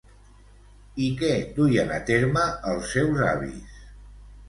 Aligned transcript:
I 1.09 1.09
què 1.19 1.29
duien 1.59 1.93
a 1.99 2.01
terme 2.09 2.49
els 2.75 2.91
seus 2.97 3.25
avis? 3.31 3.83